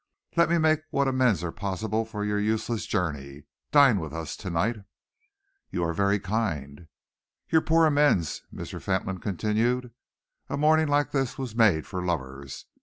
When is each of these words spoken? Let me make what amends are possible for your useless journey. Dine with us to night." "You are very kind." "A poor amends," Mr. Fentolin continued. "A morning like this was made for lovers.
Let 0.35 0.49
me 0.49 0.57
make 0.57 0.79
what 0.89 1.07
amends 1.07 1.43
are 1.43 1.51
possible 1.51 2.05
for 2.05 2.25
your 2.25 2.39
useless 2.39 2.87
journey. 2.87 3.43
Dine 3.71 3.99
with 3.99 4.13
us 4.13 4.35
to 4.37 4.49
night." 4.49 4.77
"You 5.69 5.83
are 5.83 5.93
very 5.93 6.19
kind." 6.19 6.87
"A 7.53 7.61
poor 7.61 7.85
amends," 7.85 8.41
Mr. 8.51 8.81
Fentolin 8.81 9.19
continued. 9.19 9.91
"A 10.49 10.57
morning 10.57 10.87
like 10.87 11.11
this 11.11 11.37
was 11.37 11.53
made 11.55 11.85
for 11.85 12.03
lovers. 12.03 12.65